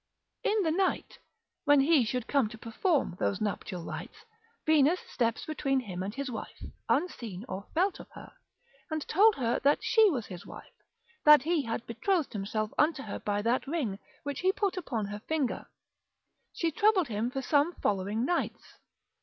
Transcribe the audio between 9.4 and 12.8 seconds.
that she was his wife, that he had betrothed himself